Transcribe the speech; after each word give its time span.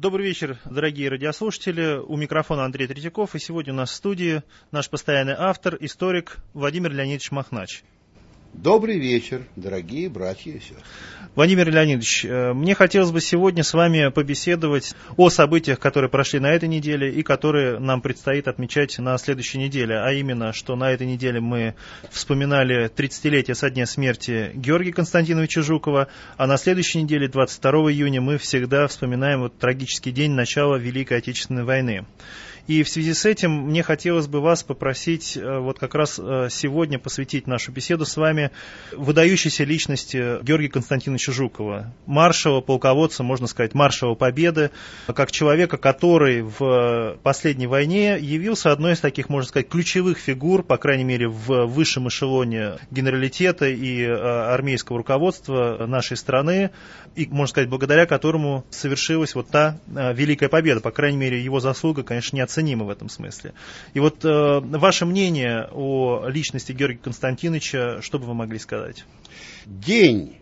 Добрый 0.00 0.26
вечер, 0.26 0.60
дорогие 0.64 1.08
радиослушатели. 1.08 1.96
У 1.96 2.16
микрофона 2.16 2.64
Андрей 2.64 2.86
Третьяков. 2.86 3.34
И 3.34 3.40
сегодня 3.40 3.72
у 3.72 3.76
нас 3.76 3.90
в 3.90 3.94
студии 3.94 4.44
наш 4.70 4.88
постоянный 4.88 5.34
автор, 5.36 5.76
историк 5.80 6.36
Владимир 6.54 6.92
Леонидович 6.92 7.32
Махнач. 7.32 7.82
Добрый 8.54 8.98
вечер, 8.98 9.42
дорогие 9.56 10.08
братья 10.08 10.50
и 10.50 10.58
сестры. 10.58 10.78
Владимир 11.34 11.70
Леонидович, 11.70 12.24
э, 12.24 12.52
мне 12.54 12.74
хотелось 12.74 13.12
бы 13.12 13.20
сегодня 13.20 13.62
с 13.62 13.74
вами 13.74 14.08
побеседовать 14.08 14.94
о 15.16 15.28
событиях, 15.28 15.78
которые 15.78 16.10
прошли 16.10 16.40
на 16.40 16.50
этой 16.50 16.68
неделе 16.68 17.12
и 17.12 17.22
которые 17.22 17.78
нам 17.78 18.00
предстоит 18.00 18.48
отмечать 18.48 18.98
на 18.98 19.16
следующей 19.18 19.58
неделе. 19.58 19.98
А 19.98 20.12
именно, 20.12 20.52
что 20.52 20.74
на 20.74 20.90
этой 20.90 21.06
неделе 21.06 21.40
мы 21.40 21.74
вспоминали 22.10 22.90
30-летие 22.90 23.54
со 23.54 23.70
дня 23.70 23.86
смерти 23.86 24.50
Георгия 24.54 24.92
Константиновича 24.92 25.62
Жукова, 25.62 26.08
а 26.36 26.46
на 26.46 26.56
следующей 26.56 27.02
неделе, 27.02 27.28
22 27.28 27.92
июня, 27.92 28.20
мы 28.20 28.38
всегда 28.38 28.88
вспоминаем 28.88 29.40
вот 29.40 29.58
трагический 29.58 30.10
день 30.10 30.32
начала 30.32 30.76
Великой 30.76 31.18
Отечественной 31.18 31.64
войны. 31.64 32.06
И 32.68 32.82
в 32.82 32.88
связи 32.90 33.14
с 33.14 33.24
этим 33.24 33.50
мне 33.50 33.82
хотелось 33.82 34.26
бы 34.26 34.40
вас 34.42 34.62
попросить 34.62 35.38
э, 35.38 35.58
вот 35.58 35.78
как 35.78 35.94
раз 35.94 36.20
э, 36.22 36.48
сегодня 36.50 36.98
посвятить 36.98 37.46
нашу 37.46 37.72
беседу 37.72 38.04
с 38.04 38.14
вами 38.14 38.50
выдающейся 38.92 39.64
личности 39.64 40.42
Георгия 40.42 40.68
Константиновича 40.68 41.32
Жукова, 41.32 41.94
маршала, 42.04 42.60
полководца, 42.60 43.22
можно 43.22 43.46
сказать, 43.46 43.72
маршала 43.72 44.14
Победы, 44.14 44.70
как 45.06 45.32
человека, 45.32 45.78
который 45.78 46.42
в 46.42 47.18
последней 47.22 47.66
войне 47.66 48.18
явился 48.20 48.70
одной 48.70 48.92
из 48.92 49.00
таких, 49.00 49.30
можно 49.30 49.48
сказать, 49.48 49.70
ключевых 49.70 50.18
фигур, 50.18 50.62
по 50.62 50.76
крайней 50.76 51.04
мере, 51.04 51.26
в 51.26 51.64
высшем 51.64 52.08
эшелоне 52.08 52.72
генералитета 52.90 53.66
и 53.66 54.02
э, 54.02 54.12
армейского 54.12 54.98
руководства 54.98 55.86
нашей 55.86 56.18
страны, 56.18 56.70
и, 57.16 57.26
можно 57.28 57.46
сказать, 57.46 57.70
благодаря 57.70 58.04
которому 58.04 58.66
совершилась 58.68 59.34
вот 59.34 59.48
та 59.48 59.80
великая 59.86 60.50
победа. 60.50 60.82
По 60.82 60.90
крайней 60.90 61.16
мере, 61.16 61.42
его 61.42 61.60
заслуга, 61.60 62.02
конечно, 62.02 62.36
не 62.36 62.42
неоценима 62.58 62.84
в 62.84 62.90
этом 62.90 63.08
смысле. 63.08 63.54
И 63.94 64.00
вот 64.00 64.24
э, 64.24 64.60
ваше 64.60 65.06
мнение 65.06 65.68
о 65.72 66.26
личности 66.28 66.72
Георгия 66.72 66.98
Константиновича, 66.98 68.02
что 68.02 68.18
бы 68.18 68.26
вы 68.26 68.34
могли 68.34 68.58
сказать? 68.58 69.04
День 69.66 70.36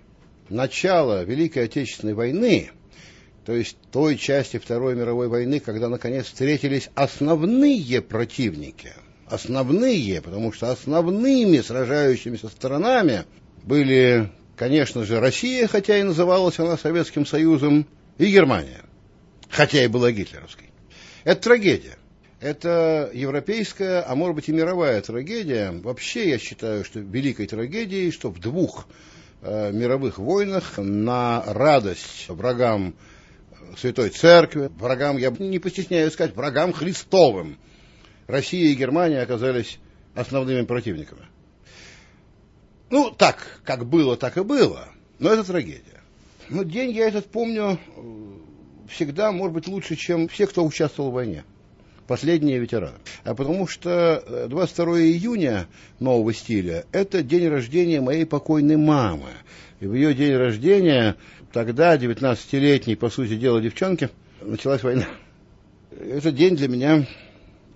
начала 0.49 1.25
Великой 1.25 1.65
Отечественной 1.65 2.15
войны, 2.15 2.71
то 3.45 3.53
есть 3.53 3.77
той 3.93 4.17
части 4.17 4.59
Второй 4.59 4.95
мировой 4.95 5.29
войны, 5.29 5.61
когда 5.61 5.89
наконец 5.89 6.27
встретились 6.27 6.91
основные 6.95 8.01
противники, 8.03 8.93
основные, 9.29 10.21
потому 10.21 10.53
что 10.53 10.71
основными 10.71 11.61
сражающимися 11.61 12.49
сторонами 12.49 13.25
были, 13.65 14.31
конечно 14.57 15.05
же, 15.05 15.21
Россия, 15.21 15.67
хотя 15.67 15.99
и 15.99 16.03
называлась 16.03 16.59
она 16.59 16.77
Советским 16.77 17.27
Союзом, 17.27 17.87
и 18.19 18.27
Германия, 18.33 18.83
хотя 19.51 19.85
и 19.85 19.89
была 19.89 20.11
гитлеровской. 20.11 20.71
Это 21.27 21.43
трагедия. 21.43 21.97
Это 22.41 23.11
европейская, 23.15 24.03
а 24.03 24.15
может 24.15 24.37
быть 24.37 24.49
и 24.51 24.53
мировая 24.53 25.01
трагедия. 25.01 25.71
Вообще 25.71 26.29
я 26.29 26.39
считаю, 26.39 26.85
что 26.85 27.01
великой 27.01 27.47
трагедией, 27.47 28.11
что 28.11 28.31
в 28.31 28.39
двух 28.41 28.87
э, 29.41 29.73
мировых 29.73 30.19
войнах 30.19 30.77
на 30.77 31.43
радость 31.47 32.29
врагам 32.29 32.95
Святой 33.79 34.11
Церкви, 34.11 34.71
врагам, 34.77 35.17
я 35.17 35.31
не 35.31 35.59
постесняюсь 35.59 36.13
сказать, 36.13 36.37
врагам 36.37 36.75
Христовым, 36.75 37.59
Россия 38.27 38.69
и 38.71 38.75
Германия 38.75 39.23
оказались 39.23 39.79
основными 40.15 40.67
противниками. 40.67 41.23
Ну, 42.91 43.11
так, 43.11 43.61
как 43.65 43.87
было, 43.87 44.19
так 44.19 44.37
и 44.37 44.43
было. 44.43 44.91
Но 45.19 45.31
это 45.31 45.43
трагедия. 45.43 46.03
Но 46.51 46.65
день 46.65 46.91
я 46.91 47.09
этот 47.09 47.31
помню 47.31 47.79
э, 47.97 48.01
всегда, 48.91 49.33
может 49.33 49.55
быть, 49.55 49.69
лучше, 49.69 49.97
чем 49.97 50.29
все, 50.29 50.47
кто 50.47 50.67
участвовал 50.67 51.11
в 51.11 51.15
войне 51.15 51.43
последние 52.07 52.59
ветераны. 52.59 52.97
А 53.25 53.35
потому 53.35 53.67
что 53.67 54.47
22 54.49 54.99
э, 54.99 55.03
июня 55.03 55.67
нового 56.01 56.33
стиля– 56.33 56.85
это 56.93 57.23
день 57.23 57.49
рождения 57.49 58.01
моей 58.01 58.25
покойной 58.25 58.77
мамы. 58.77 59.31
И 59.81 59.87
в 59.87 59.95
ее 59.95 60.15
день 60.15 60.35
рождения, 60.35 61.17
тогда, 61.53 61.97
19-летней, 61.97 62.97
по 62.97 63.11
сути 63.11 63.37
дела, 63.37 63.61
девчонки, 63.61 64.11
началась 64.41 64.83
война. 64.83 65.07
Это 65.91 66.31
день 66.31 66.57
для 66.57 66.69
меня 66.69 67.07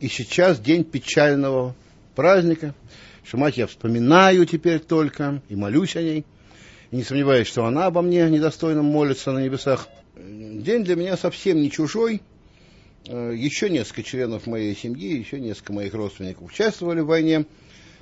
и 0.00 0.08
сейчас 0.08 0.58
день 0.58 0.84
печального 0.84 1.74
праздника, 2.14 2.74
что 3.24 3.36
мать 3.36 3.58
я 3.58 3.66
вспоминаю 3.66 4.46
теперь 4.46 4.80
только 4.80 5.42
и 5.48 5.56
молюсь 5.56 5.96
о 5.96 6.02
ней. 6.02 6.24
И 6.90 6.96
не 6.96 7.02
сомневаюсь, 7.02 7.46
что 7.46 7.64
она 7.64 7.86
обо 7.86 8.02
мне 8.02 8.28
недостойно 8.28 8.82
молится 8.82 9.30
на 9.32 9.38
небесах. 9.38 9.88
День 10.16 10.84
для 10.84 10.96
меня 10.96 11.16
совсем 11.16 11.60
не 11.60 11.70
чужой, 11.70 12.22
еще 13.04 13.70
несколько 13.70 14.02
членов 14.02 14.46
моей 14.46 14.76
семьи, 14.76 15.18
еще 15.18 15.40
несколько 15.40 15.72
моих 15.72 15.94
родственников 15.94 16.48
участвовали 16.48 17.00
в 17.00 17.06
войне. 17.06 17.46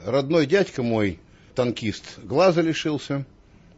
Родной 0.04 0.46
дядька 0.46 0.82
мой, 0.82 1.18
танкист, 1.54 2.18
глаза 2.22 2.62
лишился. 2.62 3.24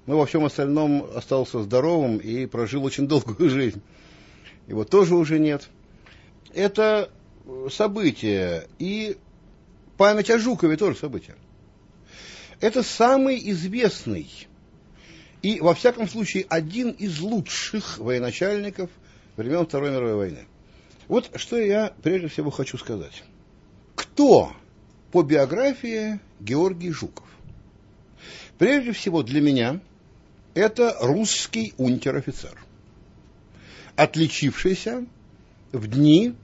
Но 0.06 0.18
во 0.18 0.26
всем 0.26 0.44
остальном 0.44 1.08
остался 1.14 1.62
здоровым 1.62 2.18
и 2.18 2.46
прожил 2.46 2.84
очень 2.84 3.06
долгую 3.06 3.50
жизнь. 3.50 3.82
Его 4.66 4.84
тоже 4.84 5.14
уже 5.14 5.38
нет. 5.38 5.68
Это 6.52 7.10
событие. 7.70 8.66
И 8.78 9.16
память 9.96 10.30
о 10.30 10.38
Жукове 10.38 10.76
тоже 10.76 10.96
событие. 10.96 11.36
Это 12.60 12.82
самый 12.82 13.38
известный 13.50 14.28
и, 15.42 15.60
во 15.60 15.74
всяком 15.74 16.08
случае, 16.08 16.46
один 16.48 16.90
из 16.90 17.20
лучших 17.20 17.98
военачальников 17.98 18.90
времен 19.36 19.66
Второй 19.66 19.90
мировой 19.90 20.14
войны. 20.14 20.46
Вот 21.10 21.28
что 21.34 21.58
я 21.58 21.92
прежде 22.04 22.28
всего 22.28 22.50
хочу 22.50 22.78
сказать. 22.78 23.24
Кто 23.96 24.52
по 25.10 25.22
биографии 25.22 26.20
Георгий 26.38 26.92
Жуков? 26.92 27.26
Прежде 28.58 28.92
всего 28.92 29.24
для 29.24 29.40
меня 29.40 29.80
это 30.54 30.96
русский 31.00 31.74
унтер-офицер, 31.78 32.56
отличившийся 33.96 35.04
в 35.72 35.88
дни 35.88 36.36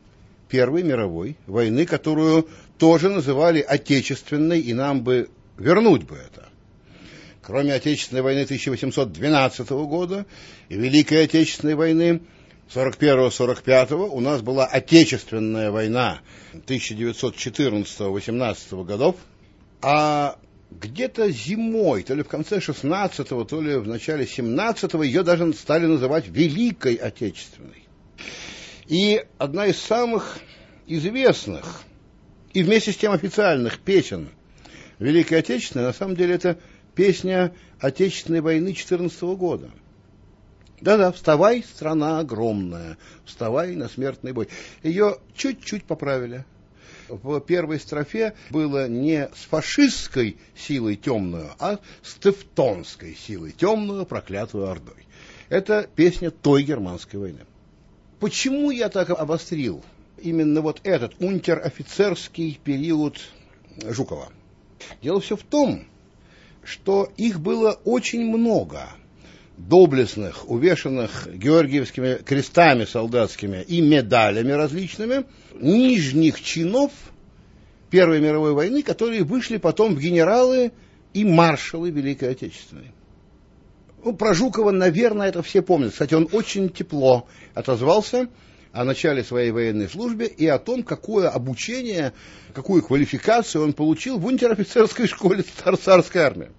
Первой 0.48 0.82
мировой 0.82 1.36
войны, 1.46 1.86
которую 1.86 2.48
тоже 2.76 3.08
называли 3.08 3.60
Отечественной, 3.60 4.58
и 4.58 4.74
нам 4.74 5.04
бы 5.04 5.30
вернуть 5.58 6.02
бы 6.02 6.16
это. 6.16 6.48
Кроме 7.40 7.72
Отечественной 7.72 8.22
войны 8.22 8.40
1812 8.40 9.70
года 9.70 10.26
и 10.68 10.74
Великой 10.74 11.22
Отечественной 11.22 11.76
войны 11.76 12.22
41-45 12.74 13.94
у 13.94 14.20
нас 14.20 14.42
была 14.42 14.66
Отечественная 14.66 15.70
война 15.70 16.18
1914-18 16.52 18.84
годов, 18.84 19.14
а 19.80 20.36
где-то 20.70 21.30
зимой, 21.30 22.02
то 22.02 22.14
ли 22.14 22.24
в 22.24 22.28
конце 22.28 22.58
16-го, 22.58 23.44
то 23.44 23.60
ли 23.60 23.76
в 23.76 23.86
начале 23.86 24.24
17-го, 24.24 25.04
ее 25.04 25.22
даже 25.22 25.52
стали 25.52 25.86
называть 25.86 26.26
Великой 26.26 26.96
Отечественной. 26.96 27.86
И 28.88 29.24
одна 29.38 29.66
из 29.66 29.78
самых 29.78 30.40
известных 30.88 31.82
и 32.52 32.64
вместе 32.64 32.90
с 32.92 32.96
тем 32.96 33.12
официальных 33.12 33.78
песен 33.78 34.30
Великой 34.98 35.38
Отечественной, 35.38 35.84
на 35.84 35.92
самом 35.92 36.16
деле, 36.16 36.34
это 36.34 36.58
песня 36.96 37.54
Отечественной 37.78 38.40
войны 38.40 38.72
14 38.72 39.22
года– 39.22 39.70
да-да, 40.80 41.10
вставай, 41.10 41.62
страна 41.62 42.18
огромная, 42.18 42.98
вставай 43.24 43.74
на 43.74 43.88
смертный 43.88 44.32
бой. 44.32 44.48
Ее 44.82 45.18
чуть-чуть 45.34 45.84
поправили. 45.84 46.44
В 47.08 47.40
первой 47.40 47.78
строфе 47.78 48.34
было 48.50 48.88
не 48.88 49.28
с 49.34 49.44
фашистской 49.48 50.36
силой 50.56 50.96
темную, 50.96 51.52
а 51.58 51.78
с 52.02 52.14
тевтонской 52.16 53.14
силой 53.14 53.52
темную, 53.52 54.04
проклятую 54.04 54.68
Ордой. 54.68 55.06
Это 55.48 55.88
песня 55.94 56.30
той 56.30 56.64
германской 56.64 57.20
войны. 57.20 57.40
Почему 58.18 58.70
я 58.70 58.88
так 58.88 59.10
обострил 59.10 59.84
именно 60.18 60.60
вот 60.60 60.80
этот 60.82 61.14
унтер-офицерский 61.20 62.58
период 62.62 63.20
Жукова? 63.82 64.30
Дело 65.00 65.20
все 65.20 65.36
в 65.36 65.42
том, 65.42 65.84
что 66.64 67.10
их 67.16 67.40
было 67.40 67.80
очень 67.84 68.26
много– 68.26 68.88
доблестных, 69.56 70.48
увешанных 70.48 71.28
георгиевскими 71.32 72.22
крестами 72.24 72.84
солдатскими 72.84 73.62
и 73.62 73.80
медалями 73.80 74.52
различными, 74.52 75.24
нижних 75.60 76.42
чинов 76.42 76.92
Первой 77.90 78.20
мировой 78.20 78.52
войны, 78.52 78.82
которые 78.82 79.22
вышли 79.22 79.56
потом 79.56 79.94
в 79.94 80.00
генералы 80.00 80.72
и 81.14 81.24
маршалы 81.24 81.90
Великой 81.90 82.32
Отечественной. 82.32 82.92
Ну, 84.04 84.12
про 84.12 84.34
Жукова, 84.34 84.70
наверное, 84.70 85.28
это 85.28 85.42
все 85.42 85.62
помнят. 85.62 85.92
Кстати, 85.92 86.14
он 86.14 86.28
очень 86.32 86.68
тепло 86.68 87.26
отозвался 87.54 88.28
о 88.72 88.84
начале 88.84 89.24
своей 89.24 89.50
военной 89.50 89.88
службы 89.88 90.26
и 90.26 90.46
о 90.46 90.58
том, 90.58 90.82
какое 90.82 91.28
обучение, 91.28 92.12
какую 92.52 92.82
квалификацию 92.82 93.64
он 93.64 93.72
получил 93.72 94.18
в 94.18 94.26
унтер-офицерской 94.26 95.06
школе 95.08 95.44
царской 95.82 96.20
армии. 96.22 96.50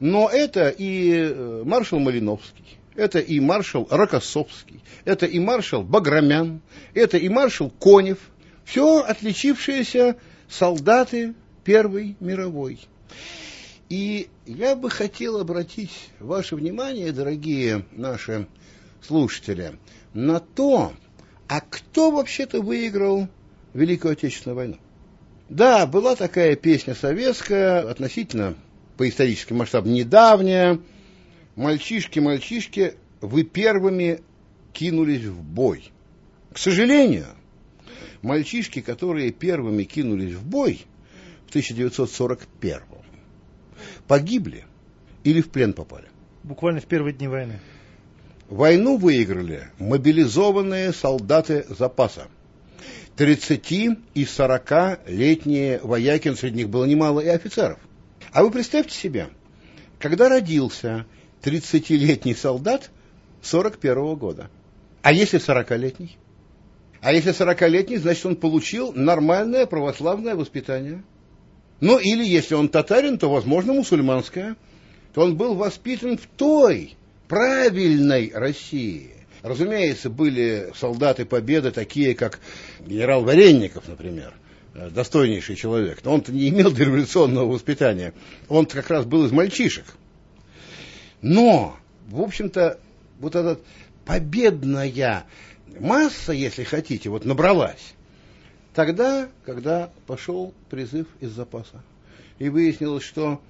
Но 0.00 0.30
это 0.30 0.70
и 0.70 1.12
э, 1.12 1.62
маршал 1.64 1.98
Малиновский, 1.98 2.78
это 2.96 3.18
и 3.18 3.38
маршал 3.38 3.86
Рокоссовский, 3.90 4.82
это 5.04 5.26
и 5.26 5.38
маршал 5.38 5.82
Баграмян, 5.82 6.62
это 6.94 7.18
и 7.18 7.28
маршал 7.28 7.70
Конев. 7.70 8.18
Все 8.64 9.02
отличившиеся 9.02 10.16
солдаты 10.48 11.34
Первой 11.64 12.16
мировой. 12.18 12.80
И 13.90 14.28
я 14.46 14.74
бы 14.74 14.88
хотел 14.88 15.38
обратить 15.38 16.10
ваше 16.18 16.56
внимание, 16.56 17.12
дорогие 17.12 17.84
наши 17.92 18.46
слушатели, 19.06 19.72
на 20.14 20.40
то, 20.40 20.92
а 21.46 21.60
кто 21.60 22.10
вообще-то 22.10 22.62
выиграл 22.62 23.28
Великую 23.74 24.12
Отечественную 24.12 24.56
войну. 24.56 24.76
Да, 25.50 25.86
была 25.86 26.16
такая 26.16 26.56
песня 26.56 26.94
советская, 26.94 27.90
относительно 27.90 28.54
по 29.00 29.08
историческим 29.08 29.56
масштабам 29.56 29.94
недавняя. 29.94 30.78
Мальчишки, 31.56 32.18
мальчишки, 32.18 32.96
вы 33.22 33.44
первыми 33.44 34.20
кинулись 34.74 35.24
в 35.24 35.42
бой. 35.42 35.90
К 36.52 36.58
сожалению, 36.58 37.28
мальчишки, 38.20 38.82
которые 38.82 39.32
первыми 39.32 39.84
кинулись 39.84 40.34
в 40.34 40.44
бой 40.44 40.84
в 41.46 41.48
1941 41.48 42.82
погибли 44.06 44.66
или 45.24 45.40
в 45.40 45.48
плен 45.48 45.72
попали. 45.72 46.08
Буквально 46.42 46.82
в 46.82 46.84
первые 46.84 47.14
дни 47.14 47.26
войны. 47.26 47.58
Войну 48.50 48.98
выиграли 48.98 49.70
мобилизованные 49.78 50.92
солдаты 50.92 51.64
запаса. 51.70 52.28
30 53.16 53.72
и 53.72 53.96
40-летние 54.24 55.80
вояки, 55.82 56.34
среди 56.34 56.58
них 56.58 56.68
было 56.68 56.84
немало 56.84 57.20
и 57.20 57.28
офицеров. 57.28 57.78
А 58.32 58.42
вы 58.42 58.50
представьте 58.50 58.94
себе, 58.94 59.28
когда 59.98 60.28
родился 60.28 61.06
30-летний 61.42 62.34
солдат 62.34 62.90
41 63.42 63.96
-го 63.96 64.16
года, 64.16 64.50
а 65.02 65.12
если 65.12 65.40
40-летний? 65.40 66.16
А 67.00 67.12
если 67.12 67.32
40-летний, 67.32 67.96
значит, 67.96 68.26
он 68.26 68.36
получил 68.36 68.92
нормальное 68.92 69.66
православное 69.66 70.34
воспитание. 70.34 71.02
Ну, 71.80 71.98
или 71.98 72.24
если 72.24 72.54
он 72.54 72.68
татарин, 72.68 73.18
то, 73.18 73.30
возможно, 73.30 73.72
мусульманское. 73.72 74.56
То 75.14 75.22
он 75.22 75.36
был 75.36 75.54
воспитан 75.54 76.18
в 76.18 76.26
той 76.26 76.94
правильной 77.26 78.30
России. 78.34 79.12
Разумеется, 79.42 80.10
были 80.10 80.70
солдаты 80.76 81.24
Победы, 81.24 81.70
такие 81.70 82.14
как 82.14 82.38
генерал 82.80 83.24
Варенников, 83.24 83.88
например, 83.88 84.34
достойнейший 84.88 85.56
человек. 85.56 86.00
Но 86.04 86.14
он-то 86.14 86.32
не 86.32 86.48
имел 86.48 86.70
дореволюционного 86.72 87.52
воспитания. 87.52 88.14
Он 88.48 88.66
как 88.66 88.88
раз 88.88 89.04
был 89.04 89.26
из 89.26 89.32
мальчишек. 89.32 89.84
Но, 91.20 91.76
в 92.08 92.20
общем-то, 92.20 92.80
вот 93.18 93.36
эта 93.36 93.60
победная 94.06 95.26
масса, 95.78 96.32
если 96.32 96.64
хотите, 96.64 97.10
вот 97.10 97.24
набралась. 97.24 97.94
Тогда, 98.74 99.28
когда 99.44 99.90
пошел 100.06 100.54
призыв 100.70 101.06
из 101.20 101.32
запаса. 101.32 101.82
И 102.38 102.48
выяснилось, 102.48 103.04
что 103.04 103.40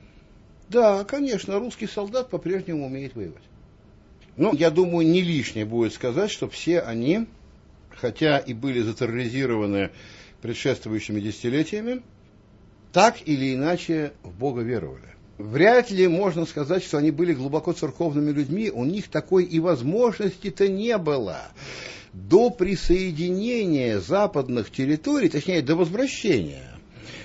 да, 0.68 1.04
конечно, 1.04 1.58
русский 1.58 1.86
солдат 1.86 2.30
по-прежнему 2.30 2.86
умеет 2.86 3.14
воевать. 3.14 3.42
Ну, 4.36 4.54
я 4.54 4.70
думаю, 4.70 5.06
не 5.06 5.20
лишнее 5.20 5.64
будет 5.64 5.92
сказать, 5.92 6.30
что 6.30 6.48
все 6.48 6.80
они, 6.80 7.26
хотя 7.90 8.38
и 8.38 8.54
были 8.54 8.80
затерроризированы 8.80 9.90
предшествующими 10.40 11.20
десятилетиями, 11.20 12.02
так 12.92 13.16
или 13.24 13.54
иначе 13.54 14.12
в 14.22 14.32
Бога 14.32 14.62
веровали. 14.62 15.10
Вряд 15.38 15.90
ли 15.90 16.06
можно 16.06 16.44
сказать, 16.44 16.84
что 16.84 16.98
они 16.98 17.10
были 17.10 17.32
глубоко 17.32 17.72
церковными 17.72 18.30
людьми, 18.30 18.70
у 18.70 18.84
них 18.84 19.08
такой 19.08 19.44
и 19.44 19.58
возможности-то 19.58 20.68
не 20.68 20.98
было. 20.98 21.52
До 22.12 22.50
присоединения 22.50 24.00
западных 24.00 24.70
территорий, 24.70 25.28
точнее, 25.28 25.62
до 25.62 25.76
возвращения 25.76 26.70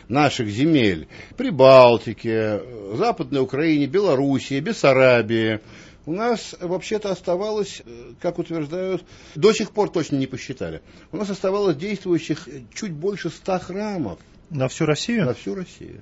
наших 0.08 0.48
земель, 0.48 1.08
Прибалтике, 1.36 2.62
Западной 2.94 3.42
Украине, 3.42 3.88
Белоруссии, 3.88 4.60
Бессарабии, 4.60 5.60
у 6.06 6.14
нас 6.14 6.56
вообще-то 6.60 7.12
оставалось, 7.12 7.82
э, 7.86 8.14
как 8.22 8.40
утверждают, 8.40 9.04
до 9.36 9.54
сих 9.54 9.72
пор 9.72 9.90
точно 9.90 10.18
не 10.18 10.28
посчитали, 10.28 10.82
у 11.12 11.18
нас 11.18 11.30
оставалось 11.30 11.76
действующих 11.76 12.48
чуть 12.74 12.92
больше 12.92 13.30
ста 13.30 13.60
храмов. 13.60 14.20
На 14.50 14.68
всю 14.68 14.86
Россию? 14.86 15.26
На 15.26 15.34
всю 15.34 15.56
Россию. 15.56 16.02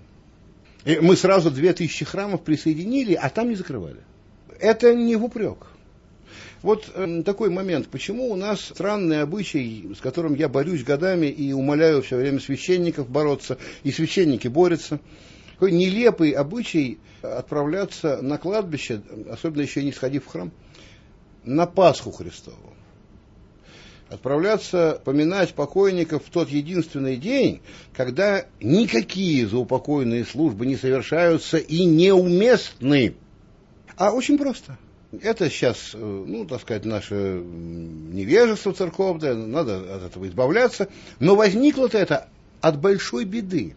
И 0.86 1.00
мы 1.00 1.16
сразу 1.16 1.50
две 1.50 1.74
тысячи 1.74 2.04
храмов 2.04 2.44
присоединили, 2.44 3.14
а 3.14 3.30
там 3.30 3.50
не 3.50 3.56
закрывали. 3.56 4.02
Это 4.60 4.94
не 4.94 5.16
в 5.16 5.24
упрек. 5.24 5.68
Вот 6.62 6.90
э, 6.94 7.24
такой 7.26 7.50
момент. 7.50 7.88
Почему 7.88 8.30
у 8.30 8.36
нас 8.36 8.62
странный 8.62 9.22
обычай, 9.22 9.94
с 9.98 10.02
которым 10.02 10.34
я 10.36 10.50
борюсь 10.50 10.84
годами 10.84 11.28
и 11.28 11.54
умоляю 11.54 12.02
все 12.02 12.18
время 12.18 12.40
священников 12.40 13.10
бороться, 13.10 13.58
и 13.84 13.92
священники 13.92 14.48
борются– 14.48 15.00
такой 15.64 15.78
нелепый 15.78 16.32
обычай 16.32 17.00
отправляться 17.22 18.22
на 18.22 18.38
кладбище, 18.38 19.02
особенно 19.32 19.62
еще 19.62 19.82
не 19.82 19.94
сходив 19.94 20.26
в 20.26 20.28
храм, 20.28 20.52
на 21.46 21.66
Пасху 21.66 22.12
Христову. 22.12 22.74
Отправляться 24.10 25.02
поминать 25.06 25.54
покойников 25.54 26.26
в 26.26 26.30
тот 26.32 26.50
единственный 26.50 27.16
день, 27.16 27.62
когда 27.94 28.46
никакие 28.60 29.48
заупокойные 29.48 30.26
службы 30.26 30.66
не 30.66 30.76
совершаются 30.76 31.58
и 31.58 31.86
неуместны. 31.86 33.16
А 33.96 34.12
очень 34.12 34.38
просто. 34.38 34.78
Это 35.22 35.50
сейчас, 35.50 35.92
э, 35.94 35.98
ну, 35.98 36.44
так 36.44 36.60
сказать, 36.60 36.84
наше 36.84 37.42
невежество 37.42 38.74
церковное, 38.74 39.34
надо 39.34 39.78
от 39.78 40.04
этого 40.04 40.28
избавляться. 40.28 40.90
Но 41.20 41.38
возникло-то 41.38 41.98
это 41.98 42.28
от 42.60 42.82
большой 42.82 43.24
беды 43.24 43.76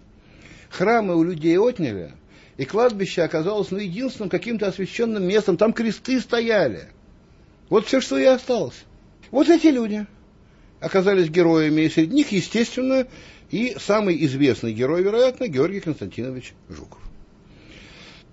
храмы 0.70 1.16
у 1.16 1.22
людей 1.22 1.58
отняли, 1.58 2.12
и 2.56 2.64
кладбище 2.64 3.22
оказалось 3.22 3.70
ну, 3.70 3.78
единственным 3.78 4.30
каким-то 4.30 4.68
освященным 4.68 5.24
местом. 5.24 5.56
Там 5.56 5.72
кресты 5.72 6.20
стояли. 6.20 6.88
Вот 7.68 7.86
все, 7.86 8.00
что 8.00 8.18
и 8.18 8.24
осталось. 8.24 8.84
Вот 9.30 9.48
эти 9.48 9.66
люди 9.66 10.06
оказались 10.80 11.28
героями, 11.28 11.82
и 11.82 11.90
среди 11.90 12.14
них, 12.14 12.32
естественно, 12.32 13.06
и 13.50 13.76
самый 13.78 14.24
известный 14.24 14.72
герой, 14.72 15.02
вероятно, 15.02 15.48
Георгий 15.48 15.80
Константинович 15.80 16.54
Жуков. 16.68 17.00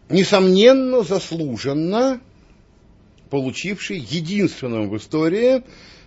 Несомненно, 0.09 1.03
заслуженно 1.03 2.21
получивший 3.29 3.97
единственным 3.97 4.89
в 4.89 4.97
истории 4.97 5.63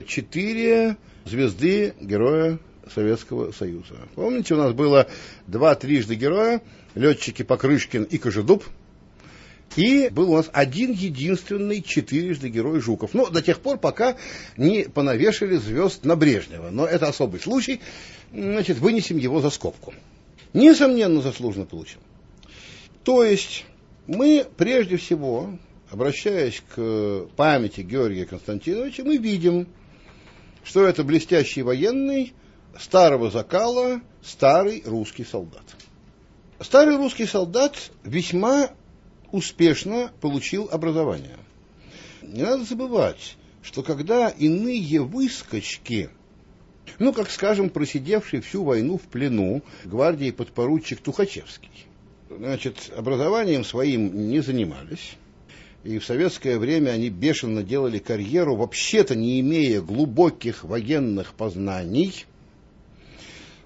четыре 0.06 0.96
звезды 1.24 1.94
Героя 2.00 2.58
Советского 2.92 3.52
Союза. 3.52 3.96
Помните, 4.14 4.54
у 4.54 4.58
нас 4.58 4.72
было 4.72 5.06
два 5.46 5.74
трижды 5.74 6.14
героя, 6.14 6.62
летчики 6.94 7.42
Покрышкин 7.42 8.04
и 8.04 8.18
Кожедуб, 8.18 8.64
и 9.74 10.08
был 10.08 10.32
у 10.32 10.36
нас 10.36 10.48
один 10.52 10.92
единственный 10.92 11.82
четырежды 11.82 12.48
герой 12.48 12.80
Жуков. 12.80 13.12
Ну, 13.12 13.28
до 13.28 13.42
тех 13.42 13.60
пор, 13.60 13.78
пока 13.78 14.16
не 14.56 14.84
понавешали 14.84 15.56
звезд 15.56 16.04
на 16.04 16.16
Брежнева. 16.16 16.70
Но 16.70 16.86
это 16.86 17.08
особый 17.08 17.40
случай. 17.40 17.80
Значит, 18.32 18.78
вынесем 18.78 19.18
его 19.18 19.40
за 19.40 19.50
скобку. 19.50 19.92
Несомненно, 20.54 21.20
заслуженно 21.20 21.66
получил. 21.66 22.00
То 23.04 23.22
есть, 23.22 23.66
мы 24.06 24.46
прежде 24.56 24.96
всего, 24.96 25.58
обращаясь 25.90 26.62
к 26.74 27.26
памяти 27.36 27.82
Георгия 27.82 28.24
Константиновича, 28.24 29.04
мы 29.04 29.18
видим, 29.18 29.66
что 30.64 30.86
это 30.86 31.04
блестящий 31.04 31.60
военный, 31.60 32.32
старого 32.80 33.30
закала 33.30 34.00
старый 34.22 34.82
русский 34.84 35.24
солдат. 35.24 35.64
Старый 36.60 36.96
русский 36.96 37.26
солдат 37.26 37.90
весьма 38.04 38.70
успешно 39.30 40.10
получил 40.20 40.68
образование. 40.70 41.36
Не 42.22 42.42
надо 42.42 42.64
забывать, 42.64 43.36
что 43.62 43.82
когда 43.82 44.28
иные 44.28 45.02
выскочки, 45.02 46.10
ну, 46.98 47.12
как 47.12 47.30
скажем, 47.30 47.68
просидевший 47.68 48.40
всю 48.40 48.64
войну 48.64 48.98
в 48.98 49.02
плену 49.02 49.62
гвардии 49.84 50.30
подпоручик 50.30 51.00
Тухачевский, 51.00 51.86
значит, 52.30 52.92
образованием 52.96 53.64
своим 53.64 54.28
не 54.30 54.40
занимались, 54.40 55.16
и 55.84 55.98
в 55.98 56.04
советское 56.04 56.58
время 56.58 56.90
они 56.90 57.10
бешено 57.10 57.62
делали 57.62 57.98
карьеру, 57.98 58.56
вообще-то 58.56 59.14
не 59.14 59.40
имея 59.40 59.80
глубоких 59.80 60.64
военных 60.64 61.34
познаний– 61.34 62.24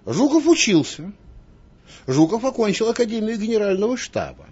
Жуков 0.07 0.47
учился. 0.47 1.13
Жуков 2.07 2.45
окончил 2.45 2.89
Академию 2.89 3.39
Генерального 3.39 3.97
штаба. 3.97 4.47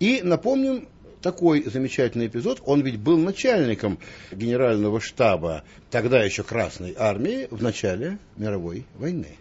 И 0.00 0.20
напомним 0.22 0.88
такой 1.20 1.64
замечательный 1.64 2.26
эпизод. 2.26 2.62
Он 2.64 2.82
ведь 2.82 2.98
был 2.98 3.18
начальником 3.18 3.98
Генерального 4.30 5.00
штаба 5.00 5.64
тогда 5.90 6.22
еще 6.22 6.42
Красной 6.42 6.94
Армии 6.96 7.48
в 7.50 7.62
начале 7.62 8.18
мировой 8.36 8.86
войны. 8.94 9.36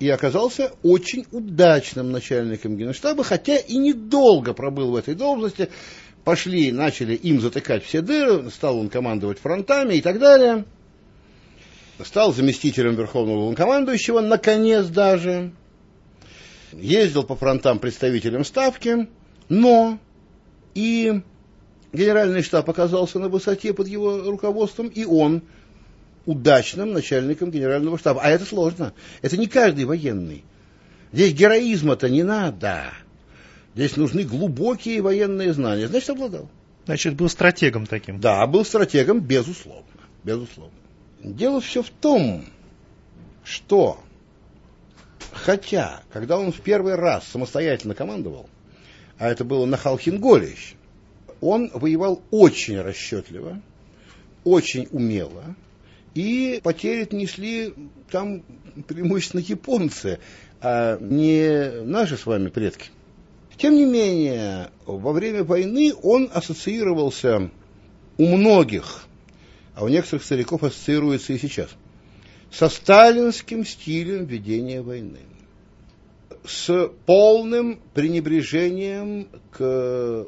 И 0.00 0.08
оказался 0.08 0.72
очень 0.82 1.24
удачным 1.30 2.10
начальником 2.10 2.76
Генштаба, 2.76 3.24
хотя 3.24 3.56
и 3.56 3.76
недолго 3.76 4.52
пробыл 4.52 4.90
в 4.90 4.96
этой 4.96 5.14
должности. 5.14 5.70
пошли, 6.24 6.72
начали 6.72 7.14
им 7.14 7.40
затыкать 7.40 7.84
все 7.84 8.00
дыры, 8.00 8.50
стал 8.50 8.78
он 8.78 8.88
командовать 8.88 9.38
фронтами 9.38 9.94
и 9.94 10.00
так 10.00 10.18
далее. 10.18 10.64
Стал 12.02 12.32
заместителем 12.32 12.96
верховного 12.96 13.36
главнокомандующего, 13.36 14.20
наконец 14.20 14.86
даже. 14.86 15.52
Ездил 16.72 17.22
по 17.22 17.36
фронтам 17.36 17.78
представителем 17.78 18.44
Ставки, 18.44 19.06
но 19.48 19.98
и 20.74 21.22
генеральный 21.92 22.42
штаб 22.42 22.68
оказался 22.68 23.20
на 23.20 23.28
высоте 23.28 23.72
под 23.72 23.86
его 23.86 24.28
руководством, 24.28 24.88
и 24.88 25.04
он 25.04 25.42
удачным 26.26 26.92
начальником 26.92 27.52
генерального 27.52 27.96
штаба. 27.96 28.22
А 28.22 28.30
это 28.30 28.44
сложно. 28.44 28.92
Это 29.22 29.36
не 29.36 29.46
каждый 29.46 29.84
военный. 29.84 30.44
Здесь 31.12 31.32
героизма-то 31.32 32.08
не 32.08 32.24
надо. 32.24 32.92
Здесь 33.76 33.96
нужны 33.96 34.24
глубокие 34.24 35.00
военные 35.00 35.52
знания. 35.52 35.86
Значит, 35.86 36.10
обладал. 36.10 36.48
Значит, 36.86 37.14
был 37.14 37.28
стратегом 37.28 37.86
таким. 37.86 38.20
Да, 38.20 38.44
был 38.48 38.64
стратегом, 38.64 39.20
безусловно. 39.20 39.84
Безусловно. 40.24 40.72
Дело 41.24 41.62
все 41.62 41.82
в 41.82 41.88
том, 41.88 42.44
что 43.44 43.98
хотя, 45.32 46.02
когда 46.12 46.38
он 46.38 46.52
в 46.52 46.60
первый 46.60 46.96
раз 46.96 47.26
самостоятельно 47.26 47.94
командовал, 47.94 48.50
а 49.18 49.28
это 49.28 49.42
было 49.42 49.64
на 49.64 49.78
Халхинголе 49.78 50.50
еще, 50.50 50.76
он 51.40 51.70
воевал 51.72 52.20
очень 52.30 52.78
расчетливо, 52.78 53.62
очень 54.44 54.86
умело, 54.90 55.56
и 56.12 56.60
потери 56.62 57.08
несли 57.10 57.72
там 58.10 58.42
преимущественно 58.86 59.40
японцы, 59.40 60.18
а 60.60 60.98
не 60.98 61.82
наши 61.84 62.18
с 62.18 62.26
вами 62.26 62.48
предки. 62.48 62.90
Тем 63.56 63.76
не 63.76 63.86
менее, 63.86 64.68
во 64.84 65.12
время 65.12 65.42
войны 65.42 65.94
он 66.02 66.28
ассоциировался 66.34 67.50
у 68.18 68.26
многих, 68.26 69.06
а 69.74 69.84
у 69.84 69.88
некоторых 69.88 70.24
стариков 70.24 70.62
ассоциируется 70.62 71.32
и 71.32 71.38
сейчас, 71.38 71.70
со 72.50 72.68
сталинским 72.68 73.64
стилем 73.64 74.26
ведения 74.26 74.80
войны, 74.80 75.20
с 76.46 76.88
полным 77.06 77.80
пренебрежением 77.94 79.28
к 79.50 80.26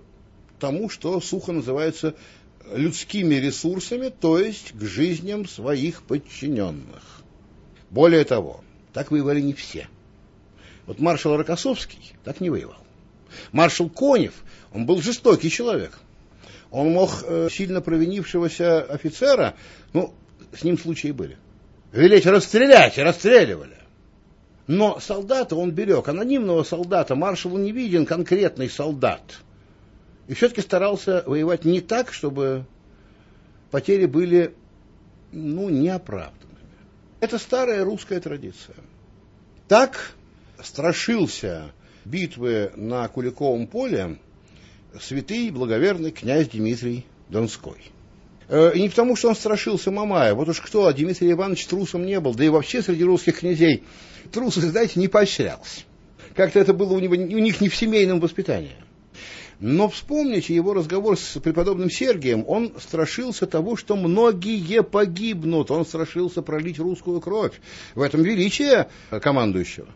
тому, 0.58 0.88
что 0.88 1.20
сухо 1.20 1.52
называется 1.52 2.14
людскими 2.72 3.36
ресурсами, 3.36 4.08
то 4.08 4.38
есть 4.38 4.72
к 4.72 4.82
жизням 4.82 5.46
своих 5.46 6.02
подчиненных. 6.02 7.22
Более 7.90 8.24
того, 8.24 8.64
так 8.92 9.10
воевали 9.10 9.40
не 9.40 9.52
все. 9.52 9.88
Вот 10.86 10.98
маршал 10.98 11.36
Рокоссовский 11.36 12.14
так 12.24 12.40
не 12.40 12.50
воевал. 12.50 12.78
Маршал 13.52 13.88
Конев, 13.88 14.34
он 14.72 14.86
был 14.86 15.00
жестокий 15.02 15.50
человек. 15.50 15.98
Он 16.70 16.92
мог 16.92 17.10
э, 17.22 17.48
сильно 17.50 17.80
провинившегося 17.80 18.82
офицера, 18.82 19.54
ну, 19.92 20.14
с 20.52 20.64
ним 20.64 20.78
случаи 20.78 21.12
были, 21.12 21.36
велеть 21.92 22.26
расстрелять, 22.26 22.98
и 22.98 23.02
расстреливали. 23.02 23.76
Но 24.66 24.98
солдата 24.98 25.54
он 25.54 25.70
берег, 25.70 26.08
анонимного 26.08 26.64
солдата, 26.64 27.14
маршалу 27.14 27.58
не 27.58 27.72
виден 27.72 28.04
конкретный 28.04 28.68
солдат– 28.68 29.22
и 30.28 30.34
все-таки 30.34 30.60
старался 30.60 31.22
воевать 31.26 31.64
не 31.64 31.80
так, 31.80 32.12
чтобы 32.12 32.64
потери 33.70 34.06
были 34.06 34.54
ну, 35.32 35.68
неоправданными. 35.68 36.56
Это 37.20 37.38
старая 37.38 37.84
русская 37.84 38.20
традиция. 38.20 38.76
Так 39.68 40.14
страшился 40.62 41.72
битвы 42.04 42.72
на 42.76 43.06
Куликовом 43.08 43.66
поле 43.66 44.18
святый 45.00 45.50
благоверный 45.50 46.10
князь 46.10 46.48
Дмитрий 46.48 47.04
Донской. 47.28 47.92
Э, 48.48 48.72
и 48.74 48.82
не 48.82 48.88
потому, 48.88 49.16
что 49.16 49.28
он 49.28 49.34
страшился 49.34 49.90
Мамая. 49.90 50.34
Вот 50.34 50.48
уж 50.48 50.60
кто, 50.60 50.86
а 50.86 50.92
Дмитрий 50.92 51.32
Иванович 51.32 51.66
трусом 51.66 52.06
не 52.06 52.20
был. 52.20 52.34
Да 52.34 52.44
и 52.44 52.48
вообще 52.48 52.82
среди 52.82 53.04
русских 53.04 53.40
князей 53.40 53.84
трусость, 54.32 54.68
знаете, 54.68 55.00
не 55.00 55.08
поощрялся. 55.08 55.80
Как-то 56.34 56.60
это 56.60 56.74
было 56.74 56.92
у, 56.92 56.98
него, 56.98 57.14
у 57.14 57.38
них 57.38 57.60
не 57.60 57.68
в 57.68 57.76
семейном 57.76 58.20
воспитании. 58.20 58.76
Но 59.58 59.88
вспомните 59.88 60.54
его 60.54 60.74
разговор 60.74 61.18
с 61.18 61.40
преподобным 61.40 61.90
Сергием, 61.90 62.44
он 62.46 62.72
страшился 62.78 63.46
того, 63.46 63.76
что 63.76 63.96
многие 63.96 64.82
погибнут, 64.82 65.70
он 65.70 65.86
страшился 65.86 66.42
пролить 66.42 66.78
русскую 66.78 67.22
кровь. 67.22 67.58
В 67.94 68.02
этом 68.02 68.22
величие 68.22 68.88
командующего. 69.10 69.88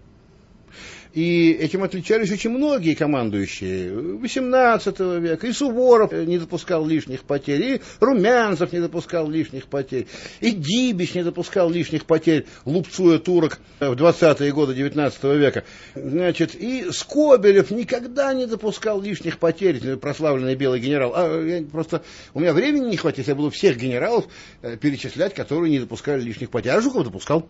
И 1.12 1.50
этим 1.52 1.82
отличались 1.82 2.30
очень 2.30 2.50
многие 2.50 2.94
командующие 2.94 3.92
18 3.92 5.00
века. 5.20 5.46
И 5.46 5.52
Суворов 5.52 6.12
не 6.12 6.38
допускал 6.38 6.86
лишних 6.86 7.24
потерь, 7.24 7.62
и 7.62 7.80
Румянцев 7.98 8.72
не 8.72 8.80
допускал 8.80 9.28
лишних 9.28 9.66
потерь, 9.66 10.06
и 10.40 10.52
Дибич 10.52 11.14
не 11.14 11.24
допускал 11.24 11.68
лишних 11.68 12.04
потерь, 12.04 12.46
лупцуя 12.64 13.18
турок 13.18 13.58
в 13.80 13.92
20-е 13.92 14.52
годы 14.52 14.74
19 14.74 15.24
века. 15.24 15.64
Значит, 15.94 16.54
и 16.54 16.90
Скобелев 16.92 17.70
никогда 17.70 18.32
не 18.32 18.46
допускал 18.46 19.00
лишних 19.00 19.38
потерь, 19.38 19.96
прославленный 19.96 20.54
белый 20.54 20.80
генерал. 20.80 21.12
А 21.16 21.42
я 21.42 21.62
просто, 21.64 22.02
у 22.34 22.40
меня 22.40 22.52
времени 22.52 22.90
не 22.90 22.96
хватит, 22.96 23.26
я 23.26 23.34
буду 23.34 23.50
всех 23.50 23.76
генералов 23.76 24.26
э, 24.62 24.76
перечислять, 24.76 25.34
которые 25.34 25.70
не 25.70 25.80
допускали 25.80 26.22
лишних 26.22 26.50
потерь. 26.50 26.72
А 26.72 26.80
Жуков 26.80 27.04
допускал. 27.04 27.48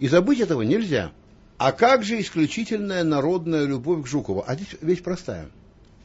И 0.00 0.08
забыть 0.08 0.40
этого 0.40 0.62
нельзя. 0.62 1.12
А 1.64 1.72
как 1.72 2.04
же 2.04 2.20
исключительная 2.20 3.04
народная 3.04 3.64
любовь 3.64 4.04
к 4.04 4.06
Жукову? 4.06 4.44
А 4.46 4.54
здесь 4.54 4.76
вещь 4.82 5.02
простая. 5.02 5.48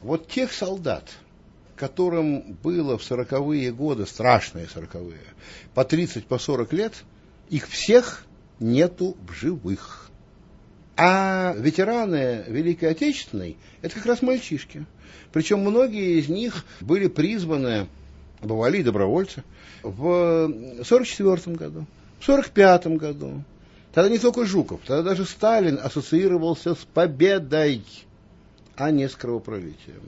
Вот 0.00 0.26
тех 0.26 0.54
солдат, 0.54 1.10
которым 1.76 2.56
было 2.62 2.96
в 2.96 3.04
сороковые 3.04 3.70
годы, 3.70 4.06
страшные 4.06 4.68
сороковые, 4.68 5.20
по 5.74 5.84
30, 5.84 6.24
по 6.24 6.38
40 6.38 6.72
лет, 6.72 6.94
их 7.50 7.68
всех 7.68 8.24
нету 8.58 9.18
в 9.28 9.34
живых. 9.34 10.08
А 10.96 11.54
ветераны 11.58 12.42
Великой 12.48 12.92
Отечественной– 12.92 13.58
это 13.82 13.96
как 13.96 14.06
раз 14.06 14.22
мальчишки. 14.22 14.86
Причем 15.30 15.58
многие 15.60 16.20
из 16.20 16.30
них 16.30 16.64
были 16.80 17.06
призваны, 17.06 17.86
бывали 18.40 18.82
добровольцы, 18.82 19.44
в 19.82 20.82
44 20.82 21.54
году, 21.54 21.84
в 22.18 22.24
45 22.24 22.86
году, 22.96 23.44
Тогда 23.92 24.08
не 24.08 24.18
только 24.18 24.46
Жуков, 24.46 24.80
тогда 24.86 25.02
даже 25.02 25.24
Сталин 25.24 25.78
ассоциировался 25.82 26.74
с 26.74 26.86
победой, 26.94 27.84
а 28.76 28.90
не 28.90 29.08
с 29.08 29.14
кровопролитием. 29.14 30.02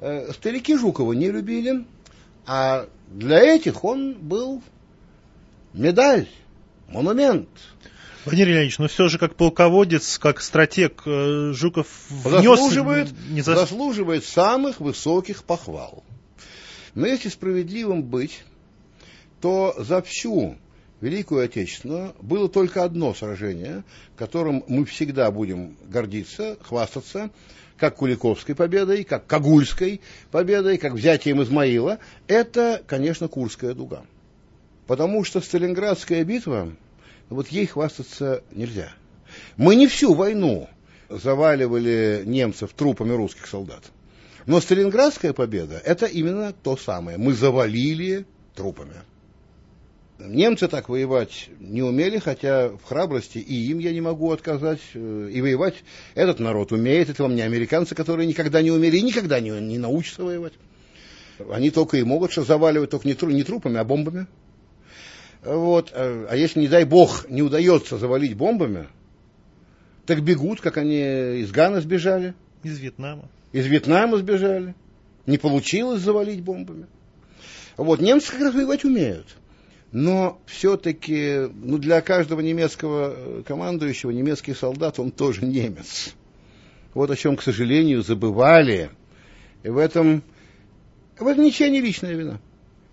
Э, 0.00 0.30
старики 0.32 0.76
Жукова 0.76 1.14
не 1.14 1.30
любили, 1.30 1.86
а 2.46 2.86
для 3.08 3.40
этих 3.40 3.82
он 3.82 4.14
был 4.14 4.62
медаль, 5.72 6.28
монумент. 6.88 7.48
Владимир 8.26 8.48
Леонидович, 8.48 8.78
но 8.78 8.88
все 8.88 9.08
же 9.08 9.18
как 9.18 9.36
полководец, 9.36 10.18
как 10.18 10.42
стратег 10.42 11.02
э, 11.06 11.52
Жуков 11.54 11.86
внес... 12.10 12.42
Заслуживает, 12.42 13.08
не 13.30 13.40
за... 13.40 13.54
заслуживает 13.54 14.24
самых 14.24 14.80
высоких 14.80 15.44
похвал. 15.44 16.04
Но 16.94 17.06
если 17.06 17.28
справедливым 17.30 18.02
быть, 18.02 18.42
то 19.40 19.74
за 19.78 20.02
всю 20.02 20.56
Великую 21.00 21.44
Отечественную 21.44 22.14
было 22.22 22.48
только 22.48 22.82
одно 22.82 23.12
сражение, 23.14 23.84
которым 24.16 24.64
мы 24.66 24.84
всегда 24.86 25.30
будем 25.30 25.76
гордиться, 25.88 26.56
хвастаться, 26.62 27.30
как 27.76 27.96
Куликовской 27.96 28.54
победой, 28.54 29.04
как 29.04 29.26
Кагульской 29.26 30.00
победой, 30.30 30.78
как 30.78 30.94
взятием 30.94 31.42
Измаила. 31.42 31.98
Это, 32.26 32.82
конечно, 32.86 33.28
Курская 33.28 33.74
дуга. 33.74 34.04
Потому 34.86 35.24
что 35.24 35.40
Сталинградская 35.40 36.24
битва, 36.24 36.72
вот 37.28 37.48
ей 37.48 37.66
хвастаться 37.66 38.42
нельзя. 38.52 38.92
Мы 39.58 39.74
не 39.76 39.88
всю 39.88 40.14
войну 40.14 40.68
заваливали 41.10 42.22
немцев 42.24 42.72
трупами 42.72 43.12
русских 43.12 43.46
солдат. 43.46 43.82
Но 44.46 44.60
Сталинградская 44.60 45.32
победа– 45.32 45.82
это 45.84 46.06
именно 46.06 46.52
то 46.52 46.76
самое. 46.76 47.18
Мы 47.18 47.34
завалили 47.34 48.24
трупами. 48.54 48.94
Немцы 50.18 50.66
так 50.68 50.88
воевать 50.88 51.50
не 51.60 51.82
умели, 51.82 52.18
хотя 52.18 52.70
в 52.70 52.82
храбрости 52.84 53.36
и 53.36 53.54
им 53.70 53.78
я 53.78 53.92
не 53.92 54.00
могу 54.00 54.32
отказать. 54.32 54.80
Э, 54.94 55.28
и 55.30 55.42
воевать 55.42 55.74
этот 56.14 56.40
народ 56.40 56.72
умеет. 56.72 57.10
Это 57.10 57.22
вам 57.22 57.34
не 57.34 57.42
американцы, 57.42 57.94
которые 57.94 58.26
никогда 58.26 58.62
не 58.62 58.70
умели 58.70 58.96
и 58.96 59.02
никогда 59.02 59.40
не, 59.40 59.50
не 59.50 59.76
научатся 59.78 60.24
воевать. 60.24 60.54
Они 61.50 61.70
только 61.70 61.98
и 61.98 62.02
могут 62.02 62.32
что 62.32 62.44
заваливать, 62.44 62.90
только 62.90 63.06
не, 63.06 63.12
тру, 63.12 63.30
не 63.30 63.42
трупами, 63.42 63.76
а 63.76 63.84
бомбами. 63.84 64.26
Вот. 65.44 65.92
Э, 65.92 66.26
а 66.30 66.36
если, 66.36 66.60
не 66.60 66.68
дай 66.68 66.84
бог, 66.84 67.28
не 67.28 67.42
удается 67.42 67.98
завалить 67.98 68.34
бомбами, 68.34 68.88
так 70.06 70.22
бегут, 70.22 70.62
как 70.62 70.78
они 70.78 70.98
из 71.40 71.50
Гана 71.50 71.82
сбежали. 71.82 72.34
Из 72.62 72.78
Вьетнама. 72.78 73.28
Из 73.52 73.66
Вьетнама 73.66 74.16
сбежали. 74.16 74.74
Не 75.26 75.36
получилось 75.36 76.00
завалить 76.00 76.40
бомбами. 76.40 76.86
Вот. 77.76 78.00
Немцы 78.00 78.32
как 78.32 78.40
раз 78.40 78.54
воевать 78.54 78.84
умеют 78.86 79.26
но 79.92 80.40
все-таки 80.46 81.48
ну, 81.54 81.78
для 81.78 82.00
каждого 82.00 82.40
немецкого 82.40 83.14
э, 83.16 83.42
командующего 83.46 84.10
немецкий 84.10 84.54
солдат, 84.54 84.98
он 84.98 85.10
тоже 85.10 85.44
немец. 85.44 86.14
Вот 86.94 87.10
о 87.10 87.16
чем, 87.16 87.36
к 87.36 87.42
сожалению, 87.42 88.02
забывали 88.02 88.90
И 89.62 89.68
в 89.68 89.78
этом, 89.78 90.22
в 91.18 91.26
этом 91.26 91.44
ничья 91.44 91.68
не 91.68 91.80
личная 91.80 92.14
вина. 92.14 92.40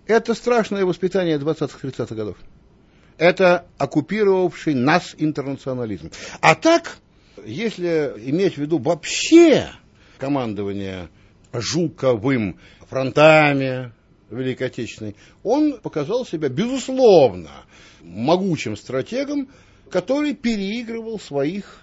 Это 0.06 0.34
страшное 0.34 0.84
воспитание 0.84 1.38
20-30-х 1.38 2.14
годов. 2.14 2.36
Это 3.16 3.66
оккупировавший 3.78 4.74
нас 4.74 5.14
интернационализм. 5.16 6.10
А 6.40 6.54
так, 6.54 6.98
если 7.44 8.12
иметь 8.24 8.54
в 8.54 8.58
виду 8.58 8.78
вообще 8.78 9.70
командование 10.18 11.08
Жуковым 11.52 12.58
фронтами 12.88 13.92
Великой 14.34 14.68
Отечественной, 14.68 15.16
он 15.42 15.80
показал 15.80 16.24
себя, 16.26 16.48
безусловно, 16.48 17.50
могучим 18.02 18.76
стратегом, 18.76 19.48
который 19.90 20.34
переигрывал 20.34 21.18
своих 21.18 21.82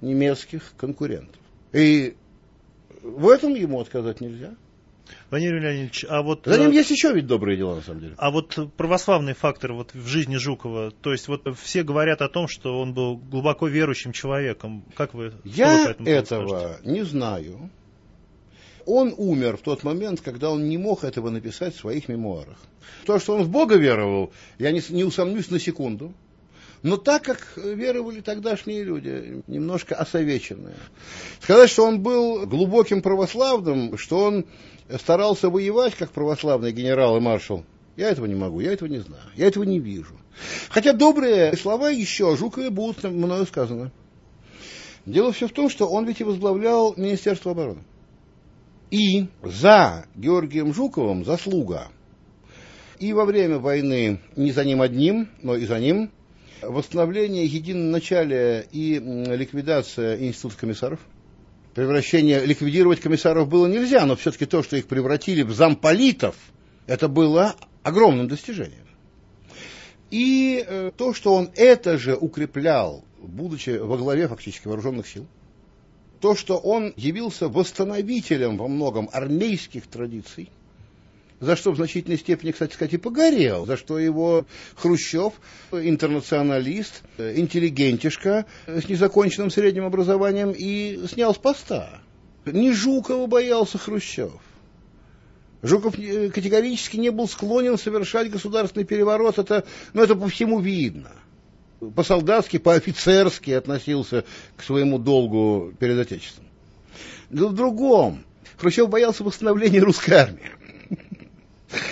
немецких 0.00 0.74
конкурентов. 0.76 1.40
И 1.72 2.16
в 3.02 3.28
этом 3.28 3.54
ему 3.54 3.80
отказать 3.80 4.20
нельзя. 4.20 4.54
Владимир 5.30 5.60
Леонидович, 5.60 6.06
а 6.08 6.22
вот... 6.22 6.42
За 6.44 6.58
ним 6.58 6.70
э, 6.70 6.74
есть 6.74 6.90
еще 6.90 7.12
ведь 7.12 7.26
добрые 7.26 7.56
дела, 7.56 7.76
на 7.76 7.82
самом 7.82 8.00
деле. 8.00 8.14
А 8.18 8.30
вот 8.30 8.56
православный 8.76 9.34
фактор 9.34 9.72
вот 9.72 9.94
в 9.94 10.06
жизни 10.06 10.36
Жукова, 10.36 10.90
то 10.90 11.12
есть 11.12 11.28
вот 11.28 11.46
все 11.56 11.82
говорят 11.82 12.22
о 12.22 12.28
том, 12.28 12.48
что 12.48 12.78
он 12.78 12.94
был 12.94 13.16
глубоко 13.16 13.68
верующим 13.68 14.12
человеком. 14.12 14.84
Как 14.96 15.14
вы... 15.14 15.32
Я 15.44 15.94
вы 15.98 16.10
этого 16.10 16.48
скажете? 16.48 16.90
не 16.90 17.02
знаю. 17.02 17.70
Он 18.90 19.14
умер 19.18 19.58
в 19.58 19.60
тот 19.60 19.84
момент, 19.84 20.22
когда 20.22 20.50
он 20.50 20.66
не 20.66 20.78
мог 20.78 21.04
этого 21.04 21.28
написать 21.28 21.76
в 21.76 21.80
своих 21.80 22.08
мемуарах. 22.08 22.56
То, 23.04 23.18
что 23.18 23.34
он 23.34 23.42
в 23.42 23.50
Бога 23.50 23.76
веровал, 23.76 24.32
я 24.58 24.70
не, 24.70 24.80
не 24.88 25.04
усомнюсь 25.04 25.50
на 25.50 25.60
секунду. 25.60 26.14
Но 26.82 26.96
так 26.96 27.22
как 27.22 27.52
веровали 27.58 28.22
тогдашние 28.22 28.84
люди, 28.84 29.42
немножко 29.46 29.94
осовеченные. 29.94 30.76
Сказать, 31.42 31.68
что 31.68 31.84
он 31.84 32.00
был 32.00 32.46
глубоким 32.46 33.02
православным, 33.02 33.98
что 33.98 34.24
он 34.24 34.46
старался 34.98 35.50
воевать 35.50 35.94
как 35.94 36.10
православный 36.12 36.72
генерал 36.72 37.18
и 37.18 37.20
маршал, 37.20 37.66
я 37.98 38.08
этого 38.08 38.24
не 38.24 38.36
могу, 38.36 38.60
я 38.60 38.72
этого 38.72 38.88
не 38.88 39.00
знаю, 39.00 39.22
я 39.36 39.48
этого 39.48 39.64
не 39.64 39.80
вижу. 39.80 40.14
Хотя 40.70 40.94
добрые 40.94 41.54
слова 41.58 41.90
еще 41.90 42.32
о 42.32 42.36
Жукове 42.36 42.70
будут 42.70 43.04
мною 43.04 43.44
сказаны. 43.44 43.90
Дело 45.04 45.30
все 45.32 45.46
в 45.46 45.52
том, 45.52 45.68
что 45.68 45.86
он 45.86 46.06
ведь 46.06 46.22
и 46.22 46.24
возглавлял 46.24 46.94
Министерство 46.96 47.52
обороны. 47.52 47.82
И 48.90 49.26
за 49.42 50.06
Георгием 50.14 50.72
Жуковым 50.72 51.24
заслуга 51.24 51.88
и 52.98 53.12
во 53.12 53.24
время 53.24 53.58
войны 53.58 54.20
не 54.36 54.52
за 54.52 54.64
ним 54.64 54.82
одним, 54.82 55.28
но 55.42 55.56
и 55.56 55.66
за 55.66 55.78
ним 55.78 56.10
восстановление 56.62 57.46
единоначалия 57.46 58.66
и 58.72 58.98
ликвидация 58.98 60.18
института 60.18 60.56
комиссаров. 60.58 61.00
Превращение, 61.74 62.44
ликвидировать 62.44 63.00
комиссаров 63.00 63.48
было 63.48 63.66
нельзя, 63.66 64.04
но 64.04 64.16
все-таки 64.16 64.46
то, 64.46 64.62
что 64.62 64.76
их 64.76 64.88
превратили 64.88 65.42
в 65.42 65.52
замполитов, 65.52 66.34
это 66.86 67.06
было 67.06 67.54
огромным 67.84 68.26
достижением. 68.26 68.86
И 70.10 70.64
э, 70.66 70.90
то, 70.96 71.12
что 71.12 71.34
он 71.34 71.50
это 71.54 71.98
же 71.98 72.16
укреплял, 72.16 73.04
будучи 73.18 73.70
во 73.70 73.96
главе 73.96 74.26
фактически 74.26 74.66
вооруженных 74.66 75.06
сил, 75.06 75.26
то, 76.20 76.34
что 76.34 76.56
он 76.58 76.92
явился 76.96 77.48
восстановителем 77.48 78.56
во 78.56 78.68
многом 78.68 79.08
армейских 79.12 79.86
традиций, 79.86 80.50
за 81.40 81.56
что 81.56 81.70
в 81.70 81.76
значительной 81.76 82.18
степени, 82.18 82.50
кстати 82.50 82.74
сказать, 82.74 82.94
и 82.94 82.98
погорел, 82.98 83.66
за 83.66 83.76
что 83.76 83.98
его 83.98 84.44
Хрущев, 84.76 85.34
интернационалист, 85.72 87.02
интеллигентишка 87.18 88.46
с 88.66 88.88
незаконченным 88.88 89.50
средним 89.50 89.84
образованием 89.84 90.52
и 90.56 91.06
снял 91.06 91.34
с 91.34 91.38
поста. 91.38 92.00
Не 92.44 92.72
Жукова 92.72 93.26
боялся 93.26 93.78
Хрущев. 93.78 94.32
Жуков 95.62 95.94
категорически 95.94 96.96
не 96.96 97.10
был 97.10 97.28
склонен 97.28 97.78
совершать 97.78 98.30
государственный 98.30 98.84
переворот, 98.84 99.38
это, 99.38 99.64
ну, 99.92 100.02
это 100.02 100.14
по 100.14 100.28
всему 100.28 100.60
видно. 100.60 101.10
По-солдатски, 101.94 102.58
по-офицерски 102.58 103.52
относился 103.52 104.24
к 104.56 104.62
своему 104.62 104.98
долгу 104.98 105.72
перед 105.78 105.98
Отечеством. 105.98 106.46
Но 107.30 107.48
в 107.48 107.54
другом. 107.54 108.24
Хрущев 108.56 108.88
боялся 108.88 109.22
восстановления 109.22 109.80
русской 109.80 110.12
армии. 110.12 110.50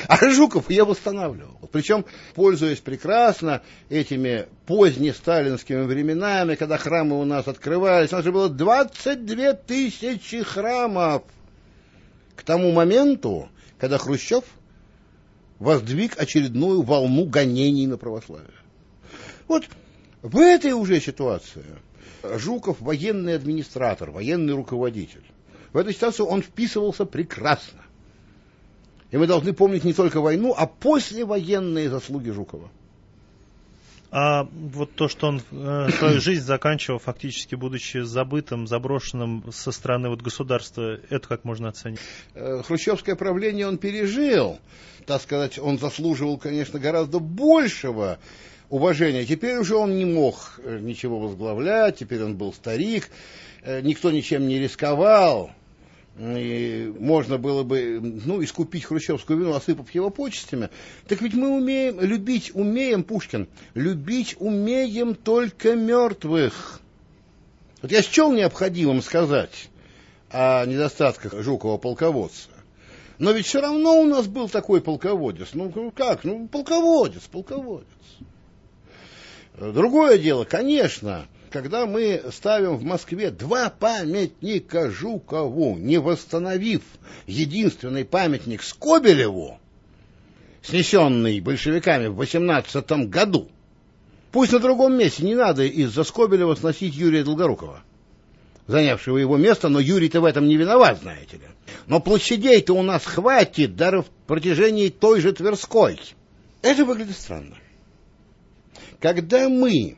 А 0.09 0.31
Жуков 0.31 0.71
ее 0.71 0.85
восстанавливал. 0.85 1.59
Причем, 1.71 2.05
пользуясь 2.35 2.81
прекрасно 2.81 3.63
этими 3.91 4.47
позднесталинскими 4.65 5.83
временами, 5.83 6.55
когда 6.55 6.79
храмы 6.79 7.21
у 7.21 7.25
нас 7.25 7.47
открывались, 7.47 8.13
у 8.13 8.17
нас 8.17 8.25
же 8.25 8.33
было 8.33 8.49
22 8.49 9.53
тысячи 9.53 10.43
храмов. 10.43 11.25
К 12.35 12.43
тому 12.43 12.73
моменту, 12.73 13.49
когда 13.79 13.99
Хрущев 13.99 14.45
воздвиг 15.59 16.19
очередную 16.19 16.83
волну 16.83 17.27
гонений 17.27 17.87
на 17.87 17.99
православие. 17.99 18.51
Вот 19.49 19.65
в 20.23 20.39
этой 20.39 20.73
уже 20.73 21.01
ситуации 21.01 21.65
Жуков 22.23 22.81
военный 22.81 23.35
администратор, 23.35 24.11
военный 24.11 24.55
руководитель. 24.55 25.25
В 25.73 25.79
этой 25.79 25.93
ситуации 25.93 26.23
он 26.23 26.43
вписывался 26.43 27.05
прекрасно. 27.05 27.83
И 29.11 29.17
мы 29.17 29.27
должны 29.27 29.53
помнить 29.53 29.85
не 29.85 29.93
только 29.93 30.21
войну, 30.21 30.55
а 30.57 30.67
послевоенные 30.67 31.89
заслуги 31.91 32.31
Жукова. 32.31 32.71
А 34.11 34.49
вот 34.53 34.95
то, 34.95 35.09
что 35.09 35.29
он 35.29 35.43
э, 35.51 35.89
свою 35.91 36.21
жизнь 36.21 36.45
заканчивал, 36.45 36.99
фактически 36.99 37.55
будучи 37.55 37.99
забытым, 37.99 38.67
заброшенным 38.67 39.45
со 39.53 39.73
стороны 39.73 40.09
вот 40.09 40.23
государства, 40.23 40.99
это 41.11 41.29
как 41.29 41.45
можно 41.45 41.69
оценить? 41.69 41.99
Э, 42.35 42.63
хрущевское 42.63 43.17
правление 43.17 43.67
он 43.67 43.79
пережил. 43.79 44.59
Так 45.07 45.23
сказать, 45.23 45.59
он 45.59 45.79
заслуживал, 45.79 46.39
конечно, 46.39 46.79
гораздо 46.79 47.19
большего 47.19 48.19
уважения. 48.69 49.25
Теперь 49.25 49.59
уже 49.59 49.77
он 49.77 49.97
не 49.97 50.05
мог 50.05 50.61
э, 50.63 50.79
ничего 50.81 51.19
возглавлять, 51.19 51.99
теперь 51.99 52.23
он 52.23 52.37
был 52.37 52.53
старик, 52.53 53.11
э, 53.63 53.81
никто 53.81 54.11
ничем 54.11 54.47
не 54.49 54.59
рисковал 54.59 55.51
и 56.19 56.93
можно 56.99 57.37
было 57.37 57.63
бы 57.63 58.01
ну, 58.01 58.43
искупить 58.43 58.85
хрущевскую 58.85 59.39
вину, 59.39 59.55
осыпав 59.55 59.91
его 59.91 60.11
почестями. 60.11 60.71
Так 61.07 61.21
ведь 61.21 61.35
мы 61.35 61.51
умеем, 61.51 62.01
любить 62.01 62.53
умеем, 62.55 63.05
Пушкин, 63.05 63.49
любить 63.75 64.37
умеем 64.39 65.15
только 65.15 65.75
мертвых. 65.75 66.81
Вот 67.83 67.93
я 67.93 68.03
счел 68.03 68.33
необходимым 68.33 69.03
сказать 69.03 69.69
о 70.31 70.65
недостатках 70.65 71.35
Жукова 71.43 71.77
полководца. 71.77 72.49
Но 73.19 73.33
ведь 73.33 73.47
все 73.47 73.61
равно 73.61 74.01
у 74.01 74.05
нас 74.05 74.27
был 74.27 74.49
такой 74.49 74.81
полководец. 74.81 75.51
Ну 75.53 75.71
как? 75.95 76.25
Ну 76.25 76.49
полководец, 76.49 77.23
полководец. 77.31 77.87
Другое 79.59 80.19
дело, 80.19 80.45
конечно, 80.45 81.27
когда 81.51 81.87
мы 81.87 82.23
ставим 82.31 82.77
в 82.77 82.83
Москве 82.83 83.31
два 83.31 83.71
памятника 83.71 84.91
Жукову, 84.91 85.77
не 85.79 85.99
восстановив 85.99 86.83
единственный 87.27 88.05
памятник 88.05 88.63
Скобелеву, 88.63 89.59
снесенный 90.63 91.41
большевиками 91.41 92.09
в 92.09 92.17
18 92.17 93.09
году, 93.09 93.49
пусть 94.31 94.53
на 94.53 94.59
другом 94.59 94.99
месте 94.99 95.25
не 95.25 95.35
надо 95.35 95.65
из-за 95.65 96.05
Скобелева 96.05 96.55
сносить 96.55 96.95
Юрия 96.95 97.25
Долгорукова, 97.25 97.83
занявшего 98.67 99.17
его 99.17 99.39
место, 99.39 99.71
но 99.71 99.81
Юрий-то 99.81 100.21
в 100.21 100.27
этом 100.27 100.47
не 100.47 100.59
виноват, 100.59 101.01
знаете 101.01 101.39
ли. 101.39 101.45
Но 101.87 102.01
площадей-то 102.01 102.75
у 102.75 102.83
нас 102.83 103.07
хватит 103.07 103.75
даже 103.75 104.03
в 104.03 104.07
протяжении 104.27 104.91
той 104.91 105.23
же 105.23 105.33
Тверской. 105.33 105.99
Это 106.61 106.85
выглядит 106.85 107.17
странно. 107.17 107.57
Когда 109.01 109.49
мы 109.49 109.97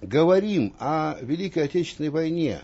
говорим 0.00 0.74
о 0.78 1.16
Великой 1.20 1.64
Отечественной 1.64 2.10
войне, 2.10 2.60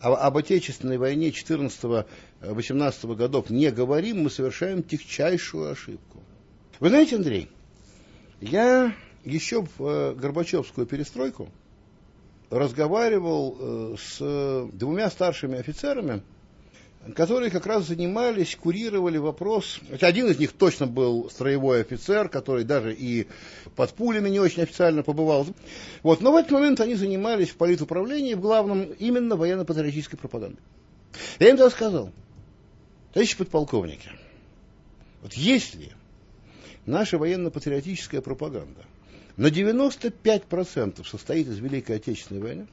об, 0.00 0.36
Отечественной 0.36 0.98
войне 0.98 1.30
14-18 1.30 3.14
годов 3.14 3.50
не 3.50 3.70
говорим, 3.70 4.22
мы 4.22 4.30
совершаем 4.30 4.82
тягчайшую 4.82 5.70
ошибку. 5.70 6.22
Вы 6.78 6.88
знаете, 6.88 7.16
Андрей, 7.16 7.50
я 8.40 8.94
еще 9.24 9.66
в 9.76 9.84
э, 9.84 10.14
Горбачевскую 10.14 10.86
перестройку 10.86 11.50
разговаривал 12.48 13.56
э, 13.58 13.96
с 13.98 14.68
двумя 14.72 15.10
старшими 15.10 15.58
офицерами, 15.58 16.22
которые 17.14 17.50
как 17.50 17.66
раз 17.66 17.86
занимались, 17.86 18.54
курировали 18.56 19.16
вопрос. 19.16 19.80
Один 20.00 20.28
из 20.28 20.38
них 20.38 20.52
точно 20.52 20.86
был 20.86 21.30
строевой 21.30 21.80
офицер, 21.80 22.28
который 22.28 22.64
даже 22.64 22.94
и 22.94 23.26
под 23.74 23.92
пулями 23.94 24.28
не 24.28 24.38
очень 24.38 24.62
официально 24.62 25.02
побывал. 25.02 25.46
Вот. 26.02 26.20
Но 26.20 26.32
в 26.32 26.36
этот 26.36 26.50
момент 26.52 26.80
они 26.80 26.94
занимались 26.94 27.50
в 27.50 27.56
политуправлении, 27.56 28.34
в 28.34 28.40
главном, 28.40 28.82
именно 28.98 29.36
военно-патриотической 29.36 30.18
пропагандой. 30.18 30.62
Я 31.38 31.50
им 31.50 31.56
тогда 31.56 31.70
сказал, 31.70 32.12
товарищи 33.12 33.36
подполковники, 33.36 34.10
вот 35.22 35.32
если 35.32 35.92
наша 36.86 37.18
военно-патриотическая 37.18 38.20
пропаганда 38.20 38.84
на 39.36 39.46
95% 39.46 41.04
состоит 41.06 41.48
из 41.48 41.58
Великой 41.58 41.96
Отечественной 41.96 42.40
войны, 42.42 42.66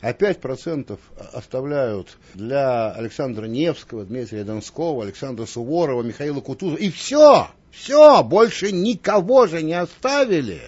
а 0.00 0.12
5% 0.12 0.98
оставляют 1.32 2.18
для 2.34 2.92
Александра 2.92 3.46
Невского, 3.46 4.04
Дмитрия 4.04 4.44
Донского, 4.44 5.02
Александра 5.02 5.46
Суворова, 5.46 6.02
Михаила 6.02 6.40
Кутузова. 6.40 6.78
И 6.78 6.90
все, 6.90 7.48
все, 7.70 8.22
больше 8.22 8.72
никого 8.72 9.46
же 9.46 9.62
не 9.62 9.74
оставили. 9.74 10.60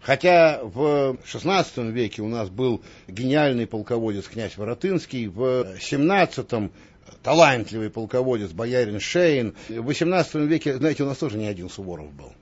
Хотя 0.00 0.60
в 0.62 1.18
XVI 1.24 1.90
веке 1.90 2.22
у 2.22 2.28
нас 2.28 2.48
был 2.48 2.82
гениальный 3.06 3.66
полководец 3.66 4.26
князь 4.28 4.56
Воротынский, 4.56 5.26
в 5.26 5.76
XVII 5.78 6.70
талантливый 7.22 7.90
полководец 7.90 8.50
боярин 8.50 8.98
Шейн. 8.98 9.54
В 9.68 9.90
XVIII 9.90 10.46
веке, 10.46 10.76
знаете, 10.76 11.02
у 11.02 11.06
нас 11.06 11.18
тоже 11.18 11.36
не 11.36 11.46
один 11.46 11.68
Суворов 11.68 12.12
был. 12.12 12.32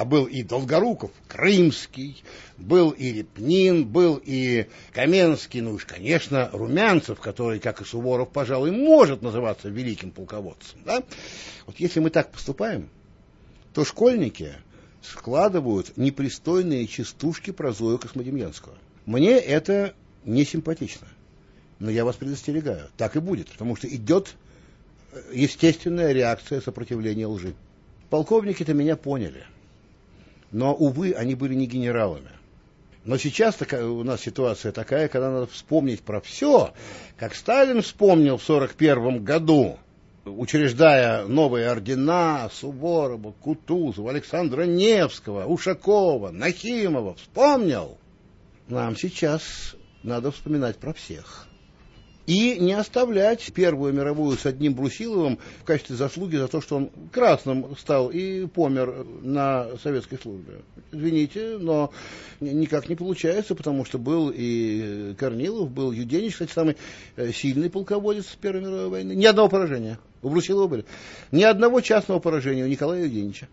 А 0.00 0.06
был 0.06 0.24
и 0.24 0.42
Долгоруков, 0.42 1.10
Крымский, 1.28 2.24
был 2.56 2.88
и 2.88 3.12
Репнин, 3.12 3.86
был 3.86 4.18
и 4.24 4.66
Каменский, 4.94 5.60
ну 5.60 5.72
уж, 5.72 5.84
конечно, 5.84 6.48
Румянцев, 6.54 7.20
который, 7.20 7.60
как 7.60 7.82
и 7.82 7.84
Суворов, 7.84 8.30
пожалуй, 8.30 8.70
может 8.70 9.20
называться 9.20 9.68
великим 9.68 10.10
полководцем. 10.10 10.80
Да? 10.86 11.02
Вот 11.66 11.78
если 11.78 12.00
мы 12.00 12.08
так 12.08 12.32
поступаем, 12.32 12.88
то 13.74 13.84
школьники 13.84 14.54
складывают 15.02 15.94
непристойные 15.98 16.86
частушки 16.86 17.50
про 17.50 17.74
Зою 17.74 17.98
Космодемьянского. 17.98 18.78
Мне 19.04 19.32
это 19.32 19.92
не 20.24 20.46
симпатично. 20.46 21.08
Но 21.78 21.90
я 21.90 22.06
вас 22.06 22.16
предостерегаю, 22.16 22.88
так 22.96 23.16
и 23.16 23.20
будет, 23.20 23.50
потому 23.50 23.76
что 23.76 23.86
идет 23.86 24.34
э, 25.12 25.20
естественная 25.34 26.12
реакция 26.12 26.62
сопротивления 26.62 27.26
лжи. 27.26 27.52
Полковники-то 28.08 28.72
меня 28.72 28.96
поняли. 28.96 29.44
Но, 30.50 30.74
увы, 30.74 31.12
они 31.12 31.34
были 31.34 31.54
не 31.54 31.66
генералами. 31.66 32.30
Но 33.04 33.16
сейчас 33.16 33.54
такая, 33.54 33.86
у 33.86 34.02
нас 34.02 34.20
ситуация 34.20 34.72
такая, 34.72 35.08
когда 35.08 35.30
надо 35.30 35.46
вспомнить 35.46 36.02
про 36.02 36.20
все, 36.20 36.74
как 37.16 37.34
Сталин 37.34 37.82
вспомнил 37.82 38.36
в 38.36 38.48
1941 38.48 39.24
году, 39.24 39.78
учреждая 40.24 41.24
новые 41.26 41.68
ордена 41.68 42.50
Суворова, 42.52 43.32
Кутузова, 43.32 44.10
Александра 44.10 44.64
Невского, 44.64 45.46
Ушакова, 45.46 46.30
Нахимова, 46.30 47.14
вспомнил. 47.14 47.96
Нам 48.68 48.96
сейчас 48.96 49.76
надо 50.02 50.30
вспоминать 50.30 50.76
про 50.76 50.92
всех 50.92 51.49
и 52.26 52.58
не 52.58 52.72
оставлять 52.74 53.52
Первую 53.52 53.92
мировую 53.92 54.36
с 54.36 54.46
одним 54.46 54.74
Брусиловым 54.74 55.38
в 55.60 55.64
качестве 55.64 55.96
заслуги 55.96 56.36
за 56.36 56.48
то, 56.48 56.60
что 56.60 56.76
он 56.76 56.90
красным 57.12 57.76
стал 57.76 58.10
и 58.10 58.46
помер 58.46 59.04
на 59.22 59.68
советской 59.82 60.18
службе. 60.18 60.60
Извините, 60.92 61.56
но 61.58 61.90
никак 62.40 62.88
не 62.88 62.94
получается, 62.94 63.54
потому 63.54 63.84
что 63.84 63.98
был 63.98 64.32
и 64.34 65.14
Корнилов, 65.18 65.70
был 65.70 65.92
Юденич, 65.92 66.34
кстати, 66.34 66.52
самый 66.52 66.76
э, 67.16 67.32
сильный 67.32 67.70
полководец 67.70 68.26
Первой 68.40 68.60
мировой 68.60 68.88
войны. 68.88 69.12
Ни 69.12 69.26
одного 69.26 69.48
поражения. 69.48 69.98
У 70.22 70.28
Брусилова 70.28 70.66
были. 70.66 70.84
Ни 71.32 71.42
одного 71.42 71.80
частного 71.80 72.20
поражения 72.20 72.64
у 72.64 72.68
Николая 72.68 73.04
Юденича. 73.04 73.48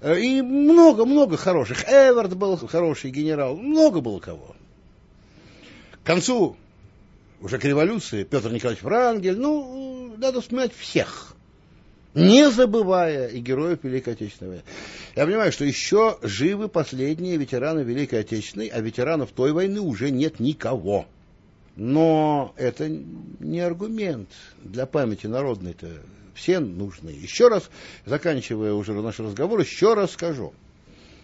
Э, 0.00 0.18
и 0.18 0.42
много-много 0.42 1.36
хороших. 1.36 1.84
Эверт 1.88 2.36
был 2.36 2.56
хороший 2.56 3.10
генерал. 3.10 3.56
Много 3.56 4.00
было 4.00 4.20
кого. 4.20 4.54
К 6.02 6.06
концу 6.06 6.56
уже 7.40 7.58
к 7.58 7.64
революции, 7.64 8.24
Петр 8.24 8.50
Николаевич 8.50 8.82
Врангель, 8.82 9.36
ну, 9.36 10.14
надо 10.16 10.40
вспоминать 10.40 10.74
всех, 10.74 11.34
не 12.14 12.50
забывая 12.50 13.28
и 13.28 13.38
героев 13.40 13.80
Великой 13.82 14.14
Отечественной 14.14 14.50
войны. 14.50 14.64
Я 15.14 15.26
понимаю, 15.26 15.52
что 15.52 15.64
еще 15.64 16.18
живы 16.22 16.68
последние 16.68 17.36
ветераны 17.36 17.80
Великой 17.80 18.20
Отечественной, 18.20 18.68
а 18.68 18.80
ветеранов 18.80 19.30
той 19.30 19.52
войны 19.52 19.80
уже 19.80 20.10
нет 20.10 20.40
никого. 20.40 21.06
Но 21.76 22.54
это 22.56 22.88
не 22.88 23.60
аргумент 23.60 24.30
для 24.62 24.86
памяти 24.86 25.28
народной-то. 25.28 25.88
Все 26.34 26.58
нужны. 26.58 27.10
Еще 27.10 27.48
раз, 27.48 27.70
заканчивая 28.04 28.72
уже 28.72 28.94
наш 28.94 29.20
разговор, 29.20 29.60
еще 29.60 29.94
раз 29.94 30.12
скажу. 30.12 30.54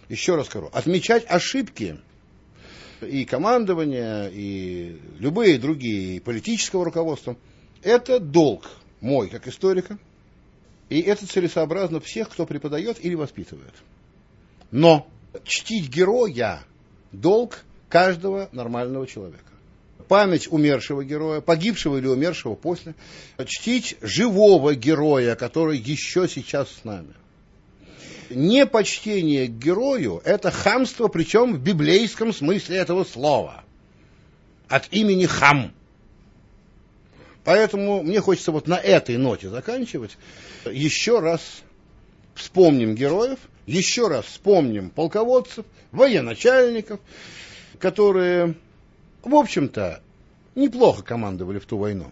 Еще 0.07 0.35
раз 0.35 0.47
скажу. 0.47 0.69
Отмечать 0.71 1.25
ошибки– 1.27 1.97
и 3.01 3.25
командования, 3.25 4.27
и 4.27 4.99
любые 5.19 5.59
другие, 5.59 6.17
и 6.17 6.19
политического 6.19 6.85
руководства, 6.85 7.35
это 7.83 8.19
долг 8.19 8.69
мой, 9.01 9.29
как 9.29 9.47
историка, 9.47 9.97
и 10.89 11.01
это 11.01 11.27
целесообразно 11.27 11.99
всех, 11.99 12.29
кто 12.29 12.45
преподает 12.45 13.03
или 13.03 13.15
воспитывает. 13.15 13.73
Но 14.71 15.07
чтить 15.43 15.89
героя– 15.89 16.63
долг 17.11 17.63
каждого 17.89 18.49
нормального 18.51 19.07
человека. 19.07 19.43
Память 20.07 20.51
умершего 20.51 21.03
героя, 21.03 21.41
погибшего 21.41 21.97
или 21.97 22.07
умершего 22.07 22.55
после. 22.55 22.93
Чтить 23.45 23.97
живого 24.01 24.75
героя, 24.75 25.35
который 25.35 25.77
еще 25.77 26.27
сейчас 26.27 26.69
с 26.69 26.83
нами– 26.83 27.13
непочтение 28.29 29.47
к 29.47 29.51
герою– 29.51 30.21
это 30.25 30.51
хамство, 30.51 31.07
причем 31.07 31.53
в 31.53 31.59
библейском 31.59 32.33
смысле 32.33 32.77
этого 32.77 33.03
слова. 33.03 33.63
От 34.67 34.87
имени 34.91 35.25
хам. 35.25 35.73
Поэтому 37.43 38.01
мне 38.01 38.21
хочется 38.21 38.51
вот 38.51 38.67
на 38.67 38.75
этой 38.77 39.17
ноте 39.17 39.49
заканчивать. 39.49 40.17
Еще 40.65 41.19
раз 41.19 41.41
вспомним 42.33 42.95
героев, 42.95 43.39
еще 43.67 44.07
раз 44.07 44.25
вспомним 44.25 44.89
полководцев, 44.89 45.65
военачальников, 45.91 46.99
которые, 47.79 48.55
в 49.23 49.35
общем-то, 49.35 50.01
неплохо 50.55 51.03
командовали 51.03 51.59
в 51.59 51.65
ту 51.65 51.77
войну. 51.77 52.11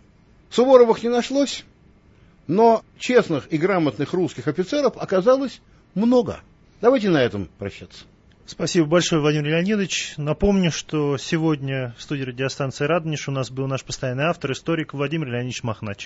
Суворовых 0.51 1.01
не 1.01 1.09
нашлось, 1.09 1.65
но 2.45 2.83
честных 2.99 3.51
и 3.51 3.57
грамотных 3.57 4.13
русских 4.13 4.47
офицеров 4.47 4.97
оказалось 4.97 5.61
много. 5.95 6.41
Давайте 6.81 7.09
на 7.09 7.21
этом 7.21 7.49
прощаться. 7.57 8.05
Спасибо 8.45 8.85
большое, 8.87 9.21
Владимир 9.21 9.51
Леонидович. 9.51 10.15
Напомню, 10.17 10.69
что 10.69 11.17
сегодня 11.17 11.95
в 11.97 12.03
студии 12.03 12.23
радиостанции 12.23 12.83
«Радонеж» 12.85 13.29
у 13.29 13.31
нас 13.31 13.49
был 13.49 13.67
наш 13.67 13.85
постоянный 13.85 14.25
автор, 14.25 14.51
историк 14.51 14.93
Владимир 14.93 15.27
Леонидович 15.27 15.63
Махнач. 15.63 16.01